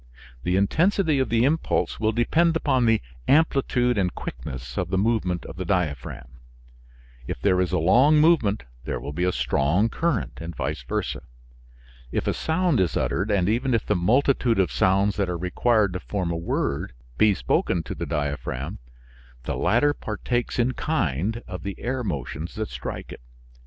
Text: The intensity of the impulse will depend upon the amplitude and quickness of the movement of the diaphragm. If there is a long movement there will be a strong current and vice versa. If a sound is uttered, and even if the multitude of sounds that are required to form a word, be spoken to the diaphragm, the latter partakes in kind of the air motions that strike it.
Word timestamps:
The 0.41 0.55
intensity 0.55 1.19
of 1.19 1.29
the 1.29 1.45
impulse 1.45 1.99
will 1.99 2.11
depend 2.11 2.55
upon 2.55 2.87
the 2.87 3.03
amplitude 3.27 3.99
and 3.99 4.15
quickness 4.15 4.75
of 4.75 4.89
the 4.89 4.97
movement 4.97 5.45
of 5.45 5.57
the 5.57 5.63
diaphragm. 5.63 6.39
If 7.27 7.39
there 7.39 7.61
is 7.61 7.71
a 7.71 7.77
long 7.77 8.17
movement 8.17 8.63
there 8.83 8.99
will 8.99 9.13
be 9.13 9.25
a 9.25 9.31
strong 9.31 9.89
current 9.89 10.39
and 10.41 10.55
vice 10.55 10.81
versa. 10.81 11.21
If 12.11 12.25
a 12.25 12.33
sound 12.33 12.79
is 12.79 12.97
uttered, 12.97 13.29
and 13.29 13.47
even 13.47 13.75
if 13.75 13.85
the 13.85 13.95
multitude 13.95 14.57
of 14.57 14.71
sounds 14.71 15.17
that 15.17 15.29
are 15.29 15.37
required 15.37 15.93
to 15.93 15.99
form 15.99 16.31
a 16.31 16.35
word, 16.35 16.93
be 17.19 17.35
spoken 17.35 17.83
to 17.83 17.93
the 17.93 18.07
diaphragm, 18.07 18.79
the 19.43 19.55
latter 19.55 19.93
partakes 19.93 20.57
in 20.57 20.71
kind 20.71 21.43
of 21.47 21.61
the 21.61 21.75
air 21.77 22.03
motions 22.03 22.55
that 22.55 22.69
strike 22.69 23.11
it. 23.11 23.21